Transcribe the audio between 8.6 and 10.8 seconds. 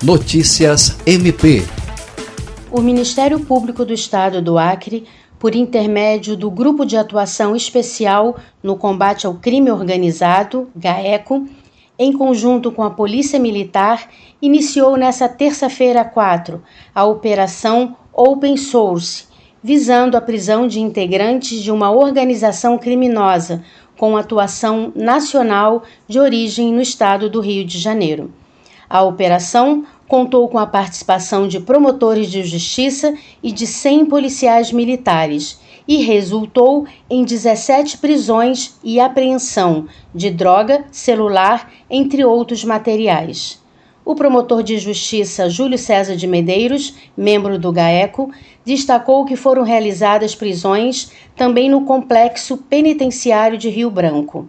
no Combate ao Crime Organizado,